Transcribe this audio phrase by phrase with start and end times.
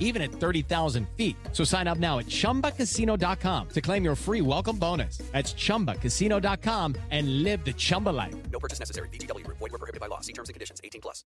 [0.00, 1.36] even at 30,000 feet.
[1.52, 5.18] So sign up now at chumbacasino.com to claim your free welcome bonus.
[5.32, 8.34] That's chumbacasino.com and live the Chumba life.
[8.50, 9.08] No purchase necessary.
[9.10, 9.58] VGW Group.
[9.58, 10.20] Void were prohibited by law.
[10.20, 10.80] See terms and conditions.
[10.82, 11.24] 18 plus.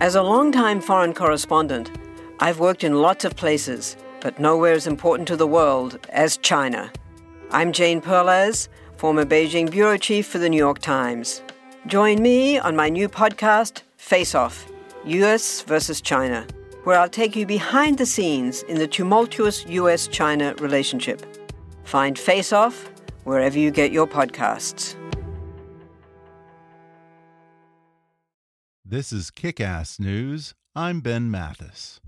[0.00, 1.90] As a longtime foreign correspondent,
[2.40, 6.90] I've worked in lots of places, but nowhere as important to the world as China.
[7.50, 11.42] I'm Jane Perlez, former Beijing bureau chief for the New York Times.
[11.86, 14.66] Join me on my new podcast, Face Off
[15.04, 16.46] US versus China,
[16.84, 21.24] where I'll take you behind the scenes in the tumultuous US China relationship.
[21.84, 22.90] Find Face Off
[23.24, 24.96] wherever you get your podcasts.
[28.84, 30.54] This is Kick Ass News.
[30.74, 32.00] I'm Ben Mathis.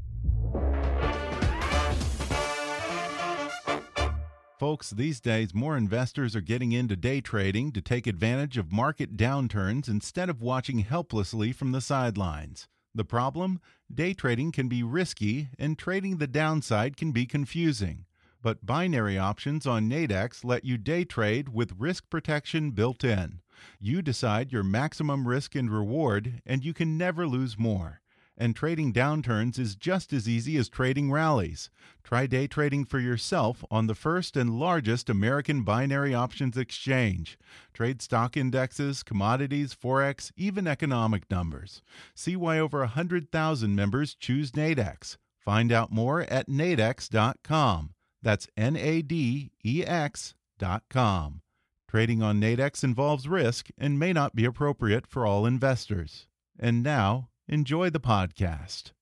[4.59, 9.17] Folks, these days more investors are getting into day trading to take advantage of market
[9.17, 12.69] downturns instead of watching helplessly from the sidelines.
[12.95, 13.61] The problem?
[13.93, 18.05] Day trading can be risky and trading the downside can be confusing.
[18.43, 23.41] But binary options on Nadex let you day trade with risk protection built in.
[23.81, 28.02] You decide your maximum risk and reward, and you can never lose more.
[28.37, 31.71] And trading downturns is just as easy as trading rallies.
[32.03, 37.39] Try day trading for yourself on the first and largest American binary options exchange.
[37.73, 41.83] Trade stock indexes, commodities, forex, even economic numbers.
[42.15, 45.19] See why over 100,000 members choose Nadex.
[45.39, 47.95] Find out more at nadex.com.
[48.23, 51.43] That's N A D E X.com.
[51.89, 56.27] Trading on Nadex involves risk and may not be appropriate for all investors.
[56.59, 58.93] And now, enjoy the podcast.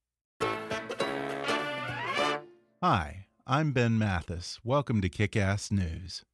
[2.83, 4.59] Hi, I'm Ben Mathis.
[4.65, 6.25] Welcome to Kick Ass News.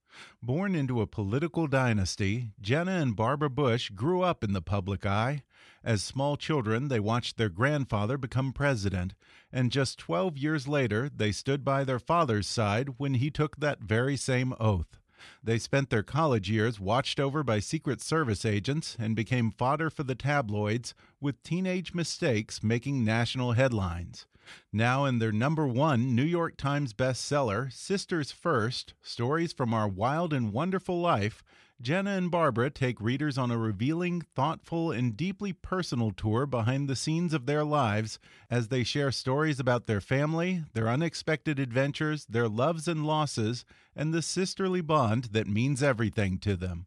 [0.42, 5.42] Born into a political dynasty, Jenna and Barbara Bush grew up in the public eye.
[5.84, 9.14] As small children, they watched their grandfather become president,
[9.52, 13.80] and just 12 years later, they stood by their father's side when he took that
[13.80, 14.98] very same oath.
[15.42, 20.02] They spent their college years watched over by Secret Service agents and became fodder for
[20.02, 24.26] the tabloids, with teenage mistakes making national headlines.
[24.72, 30.32] Now, in their number one New York Times bestseller, Sisters First Stories from Our Wild
[30.32, 31.42] and Wonderful Life,
[31.80, 36.96] Jenna and Barbara take readers on a revealing, thoughtful, and deeply personal tour behind the
[36.96, 38.18] scenes of their lives
[38.50, 44.14] as they share stories about their family, their unexpected adventures, their loves and losses, and
[44.14, 46.86] the sisterly bond that means everything to them.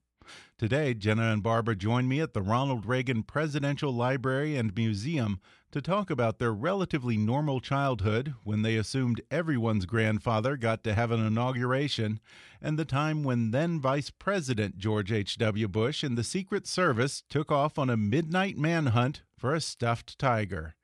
[0.59, 5.39] Today, Jenna and Barbara join me at the Ronald Reagan Presidential Library and Museum
[5.71, 11.11] to talk about their relatively normal childhood when they assumed everyone's grandfather got to have
[11.11, 12.19] an inauguration,
[12.61, 15.69] and the time when then Vice President George H.W.
[15.69, 20.75] Bush and the Secret Service took off on a midnight manhunt for a stuffed tiger.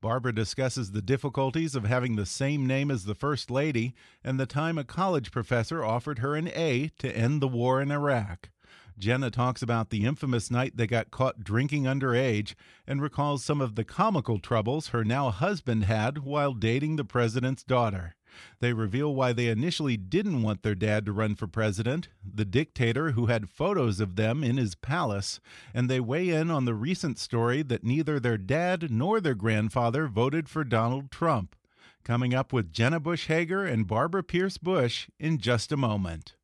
[0.00, 4.46] Barbara discusses the difficulties of having the same name as the First Lady and the
[4.46, 8.50] time a college professor offered her an A to end the war in Iraq.
[8.98, 12.54] Jenna talks about the infamous night they got caught drinking underage
[12.86, 17.64] and recalls some of the comical troubles her now husband had while dating the president's
[17.64, 18.14] daughter.
[18.60, 23.12] They reveal why they initially didn't want their dad to run for president, the dictator
[23.12, 25.40] who had photos of them in his palace,
[25.72, 30.08] and they weigh in on the recent story that neither their dad nor their grandfather
[30.08, 31.54] voted for Donald Trump.
[32.02, 36.34] Coming up with Jenna Bush Hager and Barbara Pierce Bush in just a moment.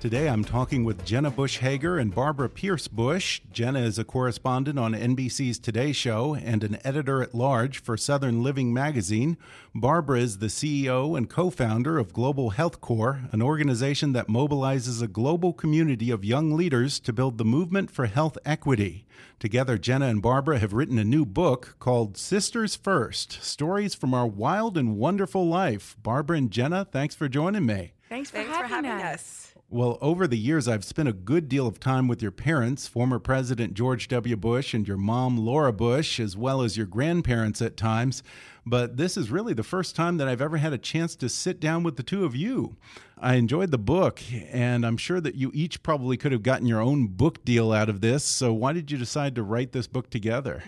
[0.00, 3.42] Today I'm talking with Jenna Bush Hager and Barbara Pierce Bush.
[3.52, 8.42] Jenna is a correspondent on NBC's Today Show and an editor at large for Southern
[8.42, 9.36] Living magazine.
[9.74, 15.02] Barbara is the CEO and co founder of Global Health Corps, an organization that mobilizes
[15.02, 19.04] a global community of young leaders to build the movement for health equity.
[19.38, 24.26] Together, Jenna and Barbara have written a new book called Sisters First Stories from Our
[24.26, 25.94] Wild and Wonderful Life.
[26.02, 27.92] Barbara and Jenna, thanks for joining me.
[28.08, 29.14] Thanks for, Thanks having, for having us.
[29.14, 29.49] us.
[29.72, 33.20] Well, over the years, I've spent a good deal of time with your parents, former
[33.20, 34.34] President George W.
[34.34, 38.24] Bush and your mom, Laura Bush, as well as your grandparents at times.
[38.66, 41.60] But this is really the first time that I've ever had a chance to sit
[41.60, 42.78] down with the two of you.
[43.16, 44.20] I enjoyed the book,
[44.50, 47.88] and I'm sure that you each probably could have gotten your own book deal out
[47.88, 48.24] of this.
[48.24, 50.64] So, why did you decide to write this book together?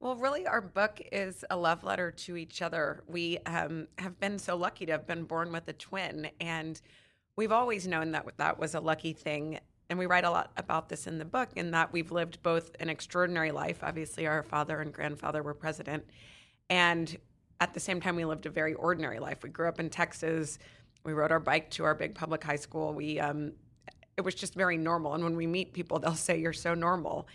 [0.00, 3.04] Well, really, our book is a love letter to each other.
[3.06, 6.80] We um, have been so lucky to have been born with a twin, and
[7.36, 9.58] we've always known that that was a lucky thing.
[9.88, 12.70] And we write a lot about this in the book, in that we've lived both
[12.80, 13.80] an extraordinary life.
[13.82, 16.04] Obviously, our father and grandfather were president.
[16.68, 17.16] And
[17.60, 19.42] at the same time, we lived a very ordinary life.
[19.42, 20.58] We grew up in Texas.
[21.04, 22.94] We rode our bike to our big public high school.
[22.94, 23.52] We, um,
[24.16, 25.14] it was just very normal.
[25.14, 27.26] And when we meet people, they'll say, You're so normal.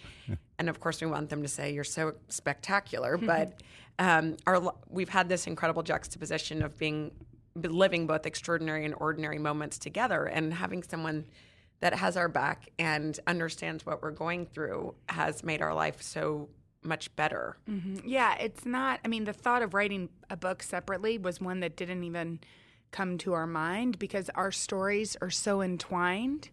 [0.58, 3.18] and of course, we want them to say, You're so spectacular.
[3.34, 3.62] but
[4.00, 7.12] um, our, we've had this incredible juxtaposition of being
[7.56, 11.26] living both extraordinary and ordinary moments together and having someone
[11.80, 16.50] that has our back and understands what we're going through has made our life so
[16.84, 17.58] much better.
[17.70, 18.08] Mm-hmm.
[18.08, 19.00] Yeah, it's not.
[19.04, 22.40] I mean, the thought of writing a book separately was one that didn't even
[22.92, 26.50] come to our mind because our stories are so entwined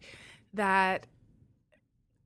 [0.55, 1.07] that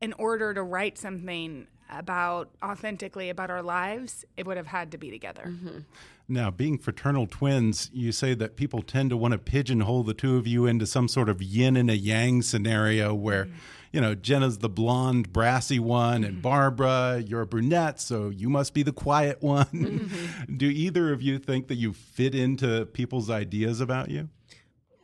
[0.00, 4.98] in order to write something about authentically about our lives, it would have had to
[4.98, 5.44] be together.
[5.46, 5.78] Mm-hmm.
[6.28, 10.36] Now, being fraternal twins, you say that people tend to want to pigeonhole the two
[10.36, 13.92] of you into some sort of yin and a yang scenario where, mm -hmm.
[13.92, 16.40] you know, Jenna's the blonde, brassy one, and mm-hmm.
[16.40, 19.68] Barbara, you're a brunette, so you must be the quiet one.
[19.72, 20.58] Mm -hmm.
[20.62, 24.28] Do either of you think that you fit into people's ideas about you?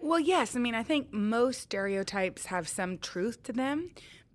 [0.01, 0.57] Well, yes.
[0.57, 3.91] I mean, I think most stereotypes have some truth to them,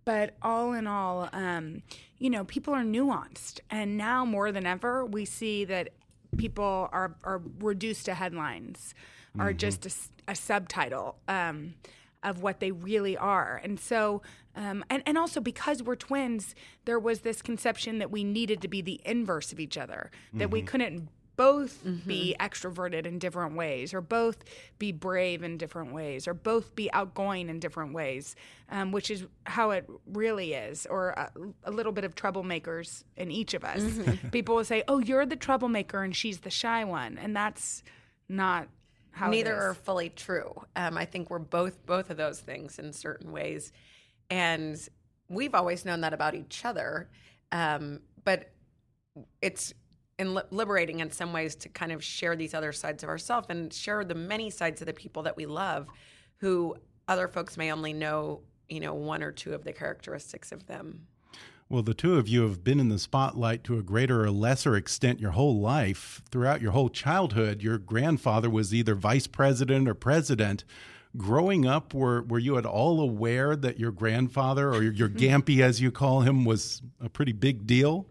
[0.06, 1.84] but all in all, um,
[2.18, 3.60] you know, people are nuanced.
[3.70, 5.90] And now more than ever, we see that
[6.38, 8.94] people are are reduced to headlines,
[9.30, 9.42] mm-hmm.
[9.42, 11.76] are just a, a subtitle um,
[12.24, 14.22] of what they really are, and so.
[14.56, 16.56] Um, and, and also because we're twins,
[16.86, 20.46] there was this conception that we needed to be the inverse of each other, that
[20.46, 20.52] mm-hmm.
[20.52, 22.08] we couldn't both mm-hmm.
[22.08, 24.44] be extroverted in different ways, or both
[24.80, 28.36] be brave in different ways, or both be outgoing in different ways,
[28.70, 31.32] um, which is how it really is, or a,
[31.64, 33.82] a, little bit of troublemakers in each of us.
[33.82, 34.28] Mm-hmm.
[34.32, 37.84] People will say, "Oh, you're the troublemaker, and she's the shy one," and that's
[38.28, 38.68] not
[39.12, 39.30] how.
[39.30, 40.66] Neither are fully true.
[40.76, 43.72] Um, I think we're both both of those things in certain ways,
[44.32, 44.76] and
[45.30, 47.10] we've always known that about each other.
[47.52, 48.50] Um, but
[49.42, 49.74] it's
[50.20, 53.48] and li- liberating in some ways to kind of share these other sides of ourselves
[53.50, 55.88] and share the many sides of the people that we love
[56.38, 56.76] who
[57.08, 61.08] other folks may only know you know one or two of the characteristics of them
[61.70, 64.78] well, the two of you have been in the spotlight to a greater or lesser
[64.78, 66.22] extent your whole life.
[66.32, 70.64] Throughout your whole childhood, your grandfather was either vice president or president.
[71.18, 75.60] Growing up, were, were you at all aware that your grandfather, or your, your Gampy
[75.60, 78.08] as you call him, was a pretty big deal?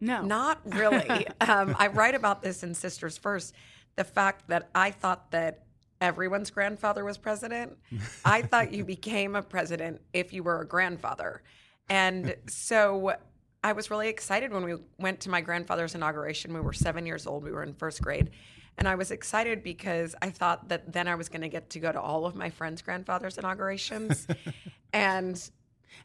[0.00, 0.22] No.
[0.22, 1.26] Not really.
[1.40, 3.54] um, I write about this in Sisters First.
[3.96, 5.64] The fact that I thought that
[6.00, 7.76] everyone's grandfather was president.
[8.24, 11.42] I thought you became a president if you were a grandfather.
[11.88, 13.14] And so
[13.62, 16.54] I was really excited when we went to my grandfather's inauguration.
[16.54, 18.30] We were seven years old, we were in first grade.
[18.78, 21.80] And I was excited because I thought that then I was going to get to
[21.80, 24.26] go to all of my friends' grandfathers' inaugurations.
[24.92, 25.50] and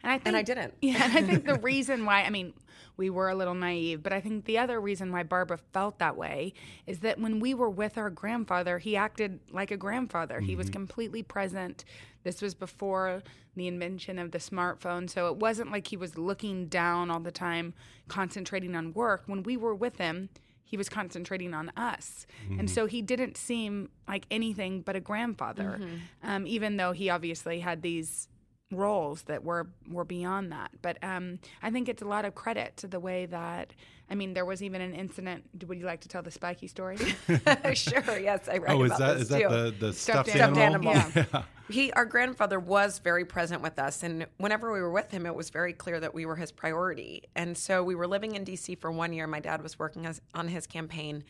[0.04, 0.74] and I think, and I didn't.
[0.82, 2.54] Yeah, and I think the reason why I mean
[2.98, 6.16] we were a little naive, but I think the other reason why Barbara felt that
[6.16, 6.54] way
[6.86, 10.36] is that when we were with our grandfather, he acted like a grandfather.
[10.36, 10.46] Mm-hmm.
[10.48, 10.74] He was mm-hmm.
[10.74, 11.86] completely present.
[12.24, 13.24] This was before
[13.56, 17.32] the invention of the smartphone, so it wasn't like he was looking down all the
[17.32, 17.74] time,
[18.08, 19.24] concentrating on work.
[19.28, 20.30] When we were with him,
[20.64, 22.26] he was concentrating on us.
[22.46, 22.60] Mm-hmm.
[22.62, 26.30] And so he didn't seem like anything but a grandfather, mm-hmm.
[26.30, 28.28] um, even though he obviously had these
[28.76, 30.72] roles that were were beyond that.
[30.82, 33.74] But um, I think it's a lot of credit to the way that
[34.10, 35.46] I mean, there was even an incident.
[35.68, 36.98] Would you like to tell the spiky story?
[37.74, 38.20] sure.
[38.20, 40.94] Yes, I read oh, is that is that the the stuffed, stuffed animal?
[40.94, 40.94] animal.
[40.94, 41.26] Yeah.
[41.34, 41.44] yeah.
[41.68, 45.34] He, our grandfather, was very present with us, and whenever we were with him, it
[45.34, 47.24] was very clear that we were his priority.
[47.36, 48.76] And so we were living in D.C.
[48.76, 49.26] for one year.
[49.26, 51.24] My dad was working as, on his campaign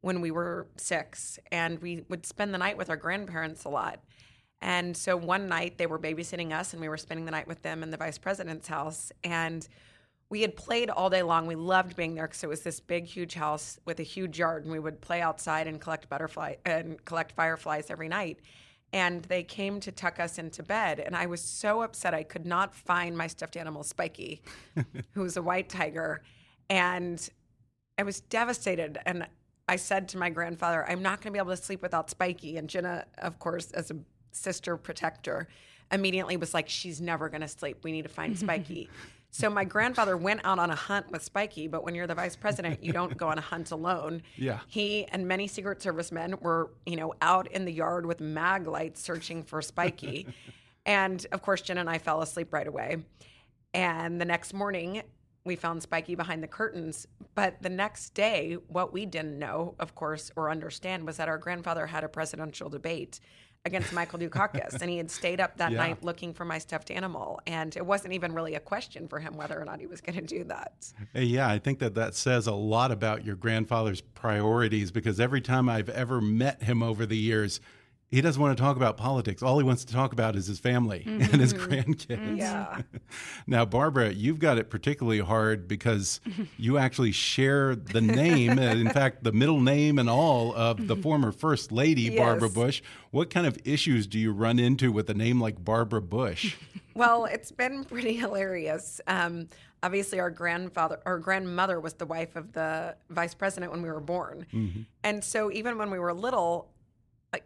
[0.00, 4.00] when we were six, and we would spend the night with our grandparents a lot.
[4.62, 7.62] And so one night they were babysitting us and we were spending the night with
[7.62, 9.12] them in the vice president's house.
[9.22, 9.66] And
[10.28, 11.46] we had played all day long.
[11.46, 14.64] We loved being there because it was this big, huge house with a huge yard,
[14.64, 18.40] and we would play outside and collect butterfly and collect fireflies every night.
[18.92, 22.46] And they came to tuck us into bed, and I was so upset I could
[22.46, 24.42] not find my stuffed animal Spiky,
[25.12, 26.22] who was a white tiger,
[26.70, 27.28] and
[27.98, 28.98] I was devastated.
[29.04, 29.26] And
[29.68, 32.56] I said to my grandfather, "I'm not going to be able to sleep without Spiky."
[32.56, 33.96] And Jenna, of course, as a
[34.36, 35.48] sister protector,
[35.92, 37.78] immediately was like, she's never going to sleep.
[37.82, 38.88] We need to find Spiky.
[39.30, 42.36] so my grandfather went out on a hunt with Spiky, but when you're the vice
[42.36, 44.22] president, you don't go on a hunt alone.
[44.36, 44.60] Yeah.
[44.66, 48.66] He and many Secret Service men were, you know, out in the yard with mag
[48.66, 50.26] lights searching for Spiky.
[50.86, 52.98] and of course, Jen and I fell asleep right away.
[53.72, 55.02] And the next morning,
[55.46, 57.06] we found Spiky behind the curtains.
[57.34, 61.38] But the next day, what we didn't know, of course, or understand was that our
[61.38, 63.20] grandfather had a presidential debate
[63.66, 64.80] against Michael Dukakis.
[64.80, 65.78] and he had stayed up that Yeah.
[65.78, 67.40] night looking for my stuffed animal.
[67.46, 70.16] And it wasn't even really a question for him whether or not he was going
[70.16, 70.72] to do that.
[71.14, 75.68] Yeah, I think that that says a lot about your grandfather's priorities because every time
[75.68, 77.60] I've ever met him over the years,
[78.10, 79.42] he doesn't want to talk about politics.
[79.42, 81.72] All he wants to talk about is his family and his mm-hmm.
[81.72, 82.38] grandkids.
[82.38, 82.82] Yeah.
[83.48, 86.20] Now, Barbara, you've got it particularly hard because
[86.56, 90.94] you actually share the name, uh, in fact, the middle name and all of the
[90.94, 91.02] mm-hmm.
[91.02, 92.82] former First Lady, Barbara Bush.
[93.12, 96.56] What kind of issues do you run into with a name like Barbara Bush?
[96.96, 99.02] Well, it's been pretty hilarious.
[99.06, 99.50] Um,
[99.82, 104.00] obviously, our grandfather our grandmother was the wife of the vice president when we were
[104.00, 104.80] born, mm-hmm.
[105.04, 106.70] and so even when we were little,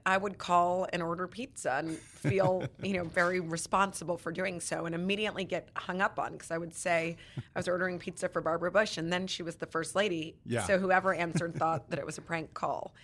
[0.06, 4.86] I, would call and order pizza and feel, you know, very responsible for doing so,
[4.86, 8.40] and immediately get hung up on because I would say I was ordering pizza for
[8.40, 10.36] Barbara Bush, and then she was the first lady.
[10.44, 10.64] Yeah.
[10.64, 12.94] So whoever answered thought that it was a prank call,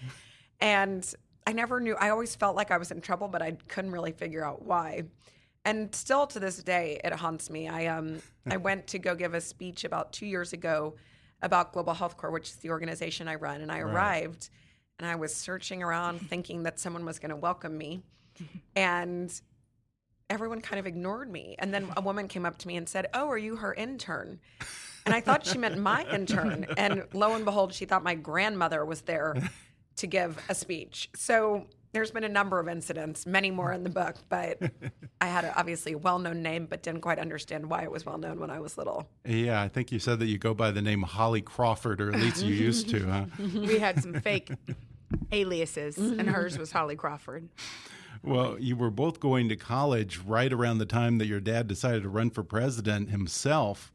[0.60, 1.14] and
[1.46, 1.94] I never knew.
[1.96, 5.04] I always felt like I was in trouble, but I couldn't really figure out why
[5.66, 9.34] and still to this day it haunts me i um i went to go give
[9.34, 10.94] a speech about two years ago
[11.42, 14.48] about global health corps which is the organization i run and i arrived
[14.98, 18.02] and i was searching around thinking that someone was going to welcome me
[18.74, 19.40] and
[20.28, 21.56] everyone kind of ignored me.
[21.58, 24.40] And then a woman came up to me and said oh are you her intern?
[25.04, 26.66] And i thought she meant my intern.
[26.76, 29.36] And lo and behold she thought my grandmother was there
[29.96, 31.10] to give a speech.
[31.14, 34.58] So there's been a number of incidents, many more in the book, but
[35.20, 38.04] I had a, obviously a well known name, but didn't quite understand why it was
[38.04, 39.08] well known when I was little.
[39.24, 42.20] Yeah, I think you said that you go by the name Holly Crawford, or at
[42.20, 43.24] least you used to, huh?
[43.54, 44.50] we had some fake
[45.32, 47.48] aliases, and hers was Holly Crawford.
[48.22, 52.02] Well, you were both going to college right around the time that your dad decided
[52.02, 53.92] to run for president himself.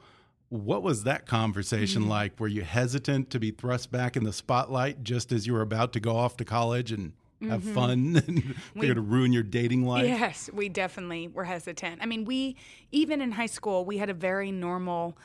[0.49, 2.11] What was that conversation mm-hmm.
[2.11, 2.39] like?
[2.39, 5.93] Were you hesitant to be thrust back in the spotlight just as you were about
[5.93, 7.13] to go off to college and
[7.49, 10.05] have fun and figure to ruin your dating life?
[10.05, 12.01] Yes, we definitely were hesitant.
[12.01, 12.55] I mean, we
[12.91, 15.17] even in high school we had a very normal.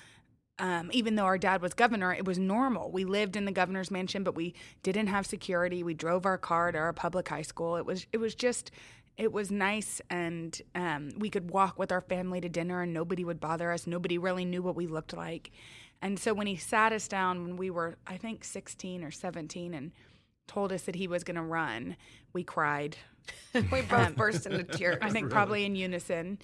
[0.59, 2.91] Um, even though our dad was governor, it was normal.
[2.91, 5.83] We lived in the governor's mansion, but we didn't have security.
[5.83, 7.77] We drove our car to our public high school.
[7.77, 8.71] It was it was just
[9.19, 13.25] it was nice, and um, we could walk with our family to dinner, and nobody
[13.25, 13.87] would bother us.
[13.87, 15.51] Nobody really knew what we looked like.
[16.03, 19.75] And so when he sat us down when we were, I think, sixteen or seventeen,
[19.75, 19.93] and
[20.47, 21.97] told us that he was going to run,
[22.33, 22.97] we cried.
[23.73, 24.99] We both burst into tears.
[25.01, 26.39] I think probably in unison.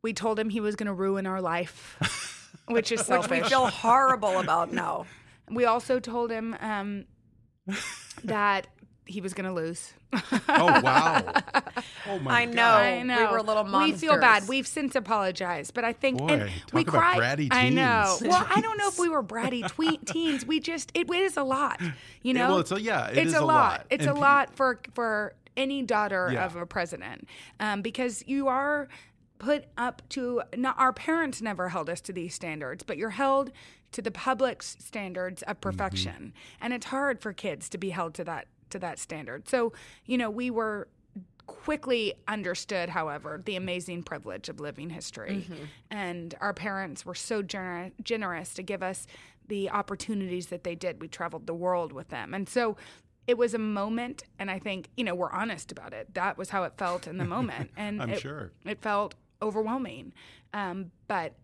[0.00, 3.30] We told him he was going to ruin our life, which is selfish.
[3.30, 5.04] Which we feel horrible about now.
[5.50, 7.04] We also told him um,
[8.24, 8.68] that
[9.06, 9.94] he was going to lose.
[10.12, 11.32] Oh, wow.
[12.08, 12.54] Oh, my I know.
[12.54, 12.82] God.
[12.82, 13.18] I know.
[13.26, 14.46] We were little We feel bad.
[14.48, 17.18] We've since apologized, but I think Boy, and talk we about cried.
[17.38, 18.16] bratty I know.
[18.22, 20.46] Well, I don't know if we were bratty twe- teens.
[20.46, 21.80] We just it, it is a lot.
[22.22, 22.48] You know.
[22.50, 23.46] well, it's a- yeah, it it's is a a lot.
[23.48, 23.86] lot.
[23.90, 26.46] It's And a lot for for any daughter Yeah.
[26.46, 27.28] of a president,
[27.60, 28.86] um, because you are
[29.38, 33.50] put up to not our parents never held us to these standards but you're held
[33.92, 38.24] to the public's standards of perfection and it's hard for kids to be held to
[38.24, 39.48] that to that standard.
[39.48, 39.72] So
[40.06, 40.88] you know we were
[41.46, 45.46] quickly understood however the amazing privilege of living history.
[45.90, 49.06] And our parents were so gener- generous to give us
[49.46, 51.00] the opportunities that they did.
[51.00, 52.34] We traveled the world with them.
[52.34, 52.76] And so
[53.28, 56.14] it was a moment and i think you know we're honest about it.
[56.14, 57.70] That was how it felt in the moment.
[57.76, 58.52] And I'm it, sure.
[58.64, 60.12] it felt overwhelming.
[60.52, 61.34] Um, but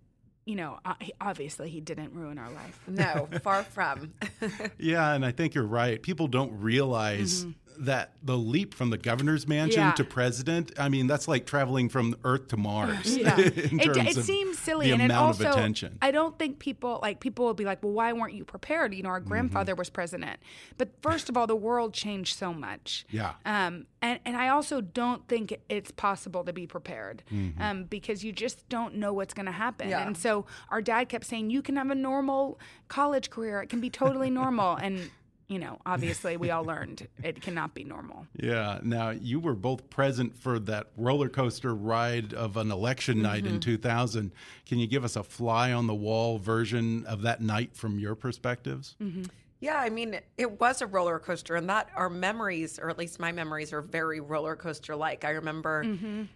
[0.45, 0.79] you know
[1.21, 4.13] obviously he didn't ruin our life No, far from.
[4.79, 6.03] Yeah, and I think you're right.
[6.03, 7.51] People don't realize mm-hmm.
[7.79, 9.81] That the leap from the governor's mansion.
[9.81, 9.93] Yeah.
[9.93, 13.17] to president, I mean, that's like traveling from Earth to Mars.
[13.23, 15.99] Yeah, in it, terms it of seems silly, the and it amount also of attention.
[16.03, 18.95] I don't think people like people will be like, well, why weren't you prepared?
[18.95, 20.41] You know, our grandfather was president,
[20.79, 23.05] but first of all, the world changed so much.
[23.11, 23.35] Yeah.
[23.45, 27.63] Um, and and I also don't think it's possible to be prepared, Mm-hmm.
[27.63, 29.89] um, because you just don't know what's going to happen.
[29.89, 30.07] Yeah.
[30.07, 33.61] And so our dad kept saying, you can have a normal college career.
[33.63, 35.11] It can be totally normal, and
[35.53, 38.27] you know, obviously, we all learned it cannot be normal.
[38.43, 38.81] Yeah.
[38.83, 43.55] Now, you were both present for that roller coaster ride of an election night Mm-hmm.
[43.57, 44.33] in 2000.
[44.67, 48.15] Can you give us a fly on the wall version of that night from your
[48.15, 48.97] perspectives?
[49.01, 49.25] Mm-hmm.
[49.61, 53.21] Yeah, I mean, it was a roller coaster, and that our memories, or at least
[53.21, 55.25] my memories, are very roller coaster like.
[55.25, 55.85] I remember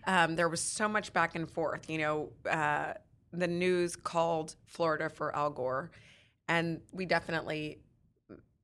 [0.06, 1.90] um, there was so much back and forth.
[1.90, 2.92] You know, uh,
[3.32, 5.90] the news called Florida for Al Gore,
[6.46, 7.78] and we definitely,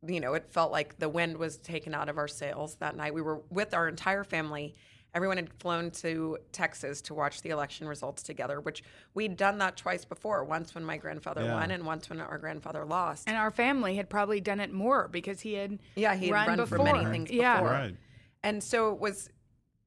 [0.07, 3.15] you know, it felt like the wind was taken out of our sails that night.
[3.15, 4.75] We were with our entire family.
[5.15, 8.83] Everyone had flown to Texas to watch the election results together, which
[9.15, 10.43] we'd done that twice before.
[10.43, 11.55] Once when my grandfather Yeah.
[11.55, 13.29] won, and once when our grandfather lost.
[13.29, 16.49] And our family had probably done it more because he had Yeah, he had run,
[16.49, 16.79] run before.
[16.79, 17.59] for many things yeah.
[17.61, 17.71] before.
[17.73, 17.97] Right.
[18.43, 19.29] And so it was,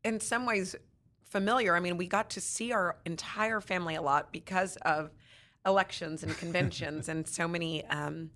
[0.03, 0.75] in some ways,
[1.23, 1.75] familiar.
[1.75, 5.09] I mean, we got to see our entire family a lot because of
[5.65, 8.29] elections and conventions and so many um,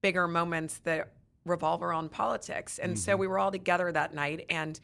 [0.00, 1.12] bigger moments that
[1.48, 2.78] revolve around politics.
[2.78, 4.46] And so we were all together that night.
[4.50, 4.78] And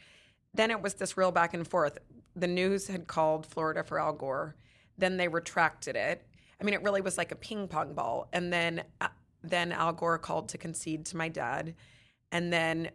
[0.52, 1.98] then it was this real back and forth.
[2.36, 4.56] The news had called Florida for Al Gore.
[4.98, 6.26] Then they retracted it.
[6.60, 8.28] I mean, it really was like a ping pong ball.
[8.32, 9.08] And then, uh,
[9.42, 11.74] then Al Gore called to concede to my dad.
[12.32, 12.90] And then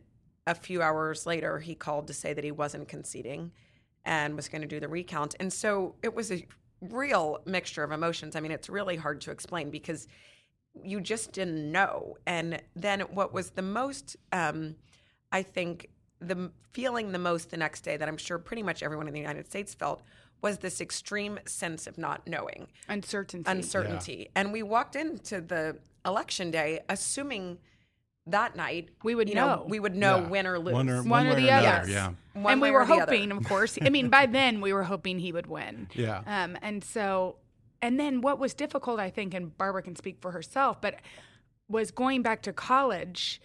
[0.47, 3.51] a few hours later, he called to say that he wasn't conceding
[4.05, 5.35] and was going to do the recount.
[5.39, 6.45] And so it was a
[6.81, 8.35] real mixture of emotions.
[8.35, 10.07] I mean, it's really hard to explain because
[10.83, 12.17] you just didn't know.
[12.25, 14.75] And then what was the most, um,
[15.31, 15.89] I think,
[16.21, 19.19] the feeling the most the next day that I'm sure pretty much everyone in the
[19.19, 20.01] United States felt
[20.41, 23.49] was this extreme sense of not knowing Uncertainty.
[23.49, 24.29] uncertainty.
[24.35, 27.57] And we walked into the election day assuming
[28.27, 29.65] that night We would you know.
[29.67, 30.27] we would know Yeah.
[30.27, 30.73] win or lose.
[30.73, 31.89] One or, One or the another, other.
[31.89, 32.11] Yeah.
[32.33, 33.01] One and we were or the other.
[33.11, 33.77] hoping, of course.
[33.81, 35.87] I mean, by then we were hoping he would win.
[35.95, 36.21] Yeah.
[36.25, 37.37] Um, and so,
[37.81, 40.95] and then what was difficult, I think, and Barbara can speak for herself, but
[41.67, 43.41] was going back to college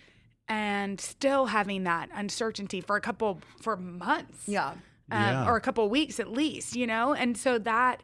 [0.48, 4.48] and still having that uncertainty for a couple for months.
[4.48, 4.70] Yeah.
[5.10, 5.48] Um, Yeah.
[5.48, 7.14] or a couple weeks at least, you know?
[7.14, 8.02] And so that,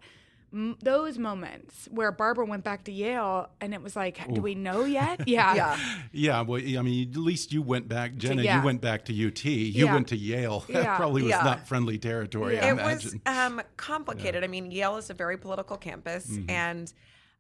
[0.53, 4.55] m- those moments where Barbara went back to Yale and it was like, do we
[4.55, 5.21] know yet?
[5.29, 5.55] Yeah.
[5.55, 5.79] Yeah.
[6.13, 8.43] Yeah, well, I mean, at least you went back, Jenna.
[8.43, 8.59] yeah.
[8.59, 9.45] You went back to UT.
[9.45, 9.95] You Yeah.
[9.95, 10.65] went to Yale.
[10.69, 11.43] That probably was Yeah.
[11.43, 12.59] not friendly territory.
[12.59, 12.71] I Yeah.
[12.73, 14.43] it was um, complicated.
[14.45, 16.51] I mean, Yale is a very political campus, Mm-hmm.
[16.51, 16.93] and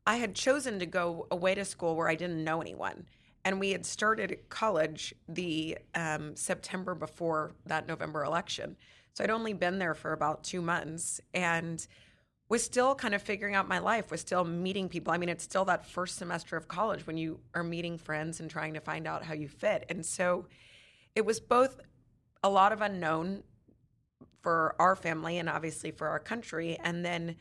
[0.06, 3.06] I had chosen to go away to school where I didn't know anyone.
[3.44, 8.76] And we had started college the um, September before that November election.
[9.14, 11.86] So I'd only been there for about two months and
[12.50, 15.12] was still kind of figuring out my life, was still meeting people.
[15.12, 18.50] I mean, it's still that first semester of college when you are meeting friends and
[18.50, 19.86] trying to find out how you fit.
[19.88, 20.46] And so
[21.14, 21.80] it was both
[22.42, 23.44] a lot of unknown
[24.42, 26.76] for our family and obviously for our country.
[26.82, 27.36] And then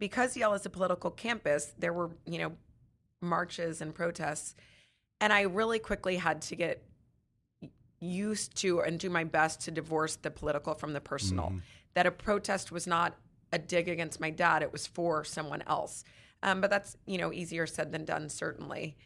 [0.00, 2.52] because Yale is a political campus, there were, you know,
[3.20, 4.56] marches and protests.
[5.20, 6.82] And I really quickly had to get
[8.00, 11.46] used to and do my best to divorce the political from the personal.
[11.50, 11.58] Mm-hmm.
[11.94, 13.14] That a protest was not
[13.52, 16.04] a dig against my dad, it was for someone else.
[16.42, 18.96] Um, but that's, you know, easier said than done, certainly.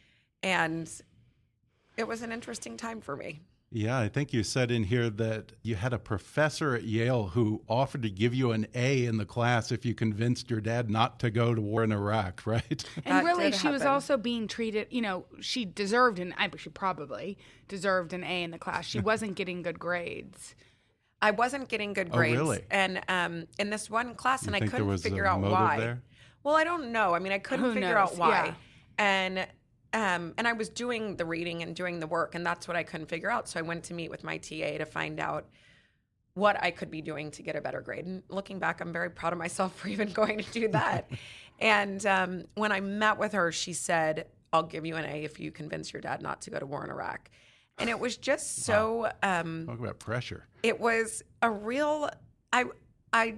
[0.43, 0.89] And
[1.97, 3.41] it was an interesting time for me.
[3.71, 7.61] Yeah, I think you said in here that you had a professor at Yale who
[7.67, 11.19] offered to give you an A in the class if you convinced your dad not
[11.19, 12.85] to go to war in Iraq, right?
[13.03, 16.69] And really, did she was also being treated, you know, she deserved an, I she
[16.69, 18.85] probably deserved an A in the class.
[18.85, 20.55] She wasn't getting good grades.
[21.21, 22.37] I wasn't getting good Oh, grades.
[22.37, 22.61] really?
[22.69, 25.79] And um, in this one class, and I couldn't was a figure out why.
[25.79, 26.01] there?
[26.43, 27.15] Well, I don't know.
[27.15, 28.11] I mean, I couldn't Who figure knows?
[28.11, 28.45] out why.
[28.45, 28.53] Yeah.
[28.97, 29.47] And
[29.93, 32.83] um, and I was doing the reading and doing the work, and that's what I
[32.83, 33.47] couldn't figure out.
[33.47, 35.47] So I went to meet with my TA to find out
[36.33, 38.05] what I could be doing to get a better grade.
[38.05, 41.09] And looking back, I'm very proud of myself for even going to do that.
[41.59, 45.39] and um, when I met with her, she said, "I'll give you an A if
[45.39, 47.29] you convince your dad not to go to war in Iraq."
[47.77, 49.11] And it was just so.
[49.21, 50.47] Um, Talk about pressure.
[50.63, 52.09] it was a real
[52.53, 52.65] i
[53.13, 53.35] i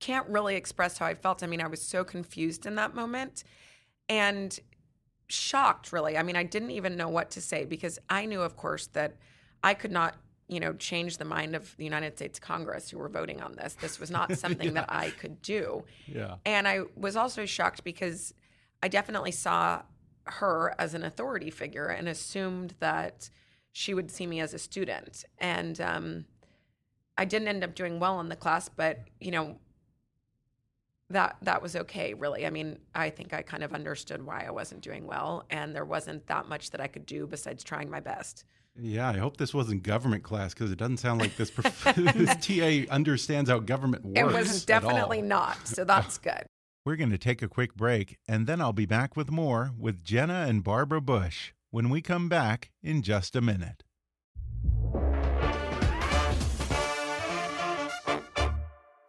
[0.00, 3.44] can't really express how i felt i mean i was so confused in that moment
[4.08, 4.58] and
[5.28, 8.56] shocked really i mean i didn't even know what to say because i knew of
[8.56, 9.16] course that
[9.62, 10.16] i could not
[10.48, 13.74] you know change the mind of the united states congress who were voting on this
[13.74, 16.34] this was not something that i could do Yeah.
[16.44, 18.34] and I was also shocked because
[18.84, 19.82] I definitely saw
[20.24, 23.30] her as an authority figure and assumed that
[23.72, 25.24] she would see me as a student.
[25.38, 26.24] And um,
[27.16, 29.56] I didn't end up doing well in the class, but you know,
[31.10, 32.46] that that was okay, really.
[32.46, 35.84] I mean, I think I kind of understood why I wasn't doing well, and there
[35.84, 38.44] wasn't that much that I could do besides trying my best.
[38.80, 41.50] Yeah, I hope this wasn't government class because it doesn't sound like this,
[41.96, 44.18] this TA understands how government works.
[44.18, 46.46] It was definitely not, so that's good.
[46.84, 50.02] We're going to take a quick break, and then I'll be back with more with
[50.02, 53.84] Jenna and Barbara Bush when we come back in just a minute.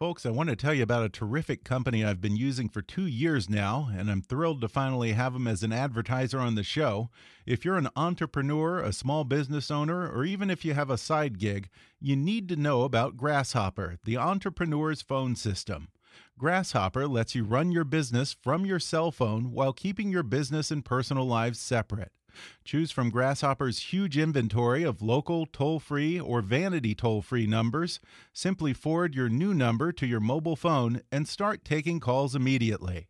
[0.03, 3.07] folks, I want to tell you about a terrific company I've been using for two
[3.07, 7.09] years now, and I'm thrilled to finally have them as an advertiser on the show.
[7.45, 11.39] If you're an entrepreneur, a small business owner, or even if you have a side
[11.39, 11.69] gig,
[12.01, 15.88] you need to know about Grasshopper, the entrepreneur's phone system.
[16.39, 20.84] Grasshopper lets you run your business from your cell phone while keeping your business and
[20.84, 22.12] personal lives separate.
[22.65, 28.00] Choose from Grasshopper's huge inventory of local, toll free, or vanity toll free numbers.
[28.34, 33.10] Simply forward your new number to your mobile phone and start taking calls immediately.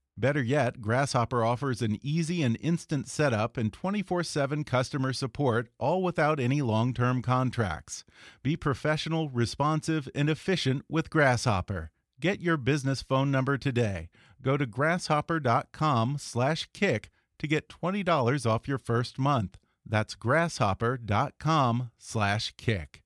[0.17, 6.03] Better yet, Grasshopper offers an easy and instant setup and 24 7 customer support, all
[6.03, 8.03] without any long term contracts.
[8.43, 11.91] Be professional, responsive, and efficient with Grasshopper.
[12.19, 14.09] Get your business phone number today.
[14.41, 19.57] Go to grasshopper.com slash kick to get $20 off your first month.
[19.83, 23.01] That's grasshopper.com slash kick.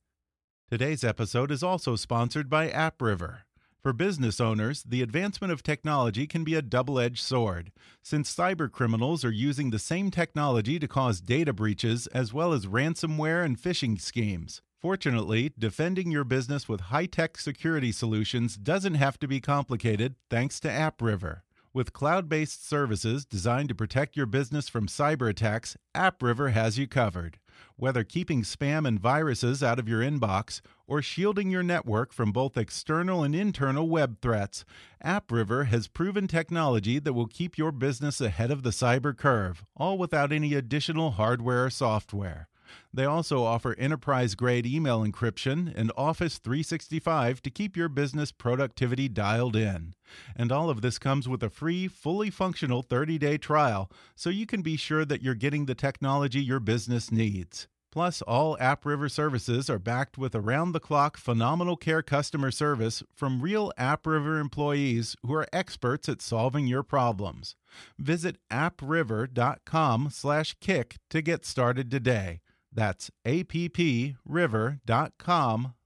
[0.70, 3.45] Today's episode is also sponsored by AppRiver.
[3.86, 7.72] For business owners, the advancement of technology can be a double edged sword,
[8.02, 12.66] since cyber criminals are using the same technology to cause data breaches as well as
[12.66, 14.64] ransomware and phishing schemes.
[14.82, 20.60] Fortunately, defending your business with high tech security solutions doesn't have to be complicated thanks
[20.62, 21.42] to AppRiver.
[21.72, 26.88] With cloud based services designed to protect your business from cyber attacks, AppRiver has you
[26.88, 27.38] covered.
[27.78, 32.58] Whether keeping spam and viruses out of your inbox or shielding your network from both
[32.58, 34.66] external and internal web threats,
[35.04, 39.98] AppRiver has proven technology that will keep your business ahead of the cyber curve, all
[39.98, 42.48] without any additional hardware or software.
[42.94, 49.08] They also offer enterprise grade email encryption and Office 365 to keep your business productivity
[49.08, 49.94] dialed in.
[50.36, 54.46] And all of this comes with a free, fully functional 30 day trial, so you
[54.46, 57.68] can be sure that you're getting the technology your business needs.
[57.96, 63.40] Plus, all AppRiver services are backed with around the clock phenomenal care customer service from
[63.40, 67.56] real AppRiver employees who are experts at solving your problems.
[67.98, 72.42] Visit appriver.com/kick to get started today.
[72.76, 73.74] That's appriver.com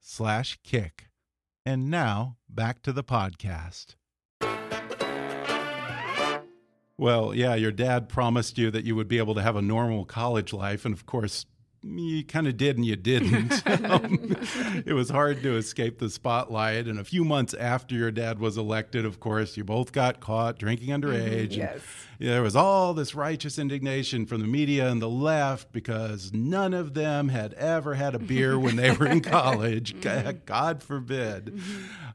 [0.01, 1.05] slash kick.
[1.65, 3.95] And now back to the podcast.
[6.97, 10.03] Well, yeah, your dad promised you that you would be able to have a normal
[10.03, 10.83] college life.
[10.83, 11.45] And of course,
[11.81, 13.51] you kind of did and you didn't.
[13.89, 14.35] um,
[14.85, 16.87] it was hard to escape the spotlight.
[16.87, 20.59] And a few months after your dad was elected, of course, you both got caught
[20.59, 21.55] drinking underage.
[21.55, 21.81] yes.
[22.19, 26.73] And there was all this righteous indignation from the media and the left because none
[26.73, 29.95] of them had ever had a beer when they were in college.
[30.45, 31.61] God forbid.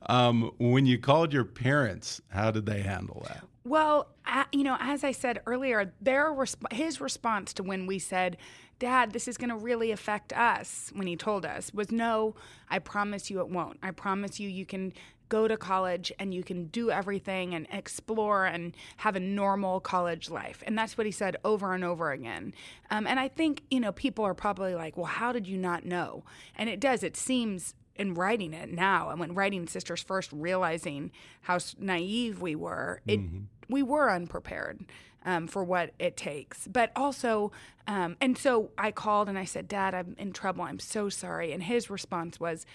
[0.03, 3.45] Um, when you called your parents, how did they handle that?
[3.65, 7.99] Well, a- you know, as I said earlier, their resp- his response to when we
[7.99, 8.37] said,
[8.79, 12.35] "Dad, this is going to really affect us," when he told us, was, "No,
[12.69, 13.79] I promise you it won't.
[13.83, 14.93] I promise you you can
[15.31, 20.29] go to college and you can do everything and explore and have a normal college
[20.29, 22.53] life." And that's what he said over and over again.
[22.91, 25.87] Um, and I think you know people are probably like, "Well, how did you not
[25.87, 26.25] know?"
[26.55, 27.03] And it does.
[27.03, 32.53] It seems in writing it now and when writing sisters first realizing how naive we
[32.57, 33.21] were it
[33.69, 34.85] we were unprepared
[35.25, 36.67] um, for what it takes.
[36.69, 37.53] But also
[37.87, 40.65] um, and so i called and i said dad i'm in trouble.
[40.65, 41.53] I'm so sorry.
[41.53, 42.67] And his response was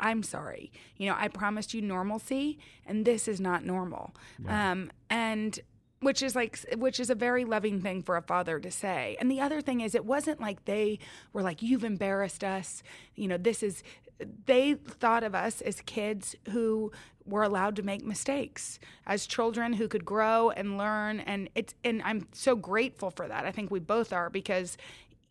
[0.00, 0.72] i'm sorry.
[0.96, 4.14] You know i promised you normalcy and this is not normal.
[4.48, 5.58] Um, and
[6.00, 9.16] which is like which is a very loving thing for a father to say.
[9.20, 10.98] And the other thing is it wasn't like they
[11.32, 12.82] were like you've embarrassed us.
[13.14, 13.82] You know this is
[14.46, 16.92] they thought of us as kids who
[17.26, 22.02] were allowed to make mistakes as children who could grow and learn and it's and
[22.02, 23.44] I'm so grateful for that.
[23.44, 24.76] I think we both are because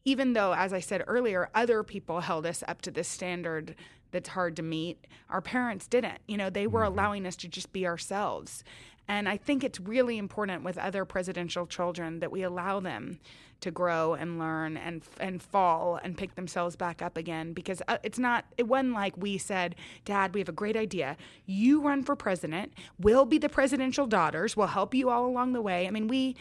[0.05, 3.75] even though as I said earlier other people held us up to this standard
[4.11, 6.19] that's hard to meet, our parents didn't.
[6.27, 6.93] You know, they were mm-hmm.
[6.93, 8.63] allowing us to just be ourselves.
[9.07, 13.19] And I think it's really important with other presidential children that we allow them
[13.61, 17.97] to grow and learn and and fall and pick themselves back up again because uh,
[18.03, 21.15] it's not it wasn't like we said dad we have a great idea.
[21.45, 22.73] You run for president.
[22.99, 24.57] We'll be the presidential daughters.
[24.57, 25.87] We'll help you all along the way.
[25.87, 26.35] I mean we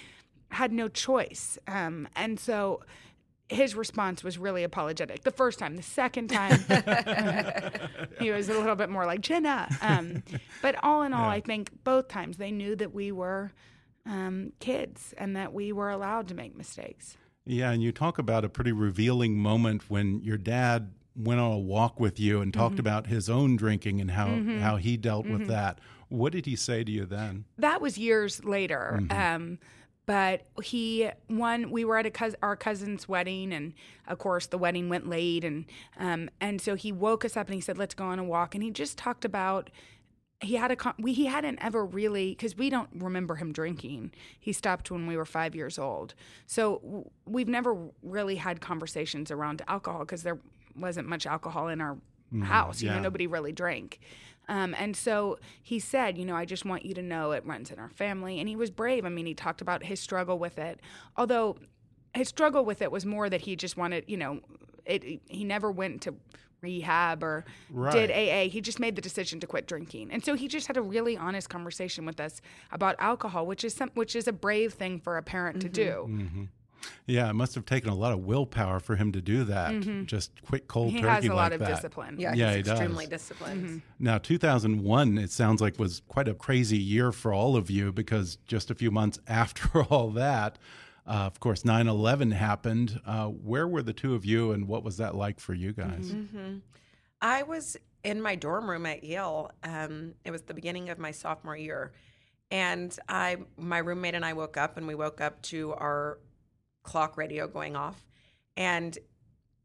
[0.51, 1.59] had no choice.
[1.69, 2.81] Um, and so
[3.51, 5.25] his response was really apologetic.
[5.25, 6.59] The first time, the second time,
[8.21, 9.69] he was a little bit more like Jenna.
[9.83, 10.23] Um,
[10.63, 11.33] but all in all, Yeah.
[11.37, 13.53] I think both times they knew that we were
[14.07, 17.17] um, kids and that we were allowed to make mistakes.
[17.45, 21.59] Yeah, and you talk about a pretty revealing moment when your dad went on a
[21.59, 22.61] walk with you and Mm-hmm.
[22.61, 24.29] talked about his own drinking and how
[24.61, 25.81] how he dealt with that.
[26.09, 27.45] What did he say to you then?
[27.59, 29.01] that was years later.
[29.03, 29.13] Mm-hmm.
[29.43, 29.59] Um,
[30.11, 33.75] but he one we were at a cous- our cousin's wedding, and
[34.09, 37.55] of course the wedding went late, and um, and so he woke us up and
[37.55, 39.71] he said, "Let's go on a walk," and he just talked about.
[40.41, 44.11] He had a we he hadn't ever really because we don't remember him drinking.
[44.41, 49.63] He stopped when we were five years old, so we've never really had conversations around
[49.69, 50.41] alcohol because there
[50.75, 51.97] wasn't much alcohol in our
[52.43, 52.83] house.
[52.83, 52.97] You yeah.
[52.97, 54.01] know, nobody really drank.
[54.51, 57.71] Um, and so he said, you know, I just want you to know it runs
[57.71, 58.41] in our family.
[58.41, 59.05] And he was brave.
[59.07, 60.81] I mean, he talked about his struggle with it.
[61.17, 61.57] Although
[62.15, 64.41] his struggle with it was more that he just wanted, you know,
[64.85, 66.17] it, he never went to
[66.63, 67.45] rehab or
[67.93, 68.51] did AA.
[68.51, 70.11] He just made the decision to quit drinking.
[70.11, 72.41] And so he just had a really honest conversation with us
[72.73, 76.49] about alcohol, which is some, which is a brave thing for a parent to do.
[77.07, 80.07] Yeah, it must have taken a lot of willpower for him to do that.
[80.07, 80.97] Just quit cold Mm-hmm.
[80.99, 81.69] He has a like lot of that.
[81.75, 82.17] discipline.
[82.19, 83.21] Yeah, Yeah, he's he extremely does.
[83.23, 83.83] disciplined.
[83.99, 88.37] Now, 2001, it sounds like was quite a crazy year for all of you because
[88.47, 90.59] just a few months after all that,
[91.07, 93.01] uh, of course, 9 11 happened.
[93.05, 96.15] Uh, where were the two of you and what was that like for you guys?
[97.21, 99.51] I was in my dorm room at Yale.
[99.63, 101.93] Um, it was the beginning of my sophomore year,
[102.51, 106.19] and I, my roommate and I woke up, and we woke up to our
[106.83, 108.05] clock radio going off,
[108.57, 108.99] and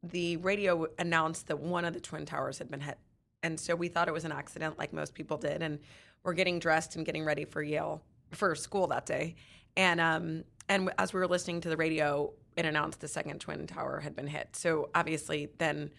[0.04, 2.98] the radio announced that one of the twin towers had been hit,
[3.44, 5.80] and so we thought it was an accident, like most people did, and
[6.24, 9.36] we're getting dressed and getting ready for Yale for school that day,
[9.78, 13.68] and um, and as we were listening to the radio, it announced the second twin
[13.68, 14.56] tower had been hit.
[14.56, 15.92] So obviously, then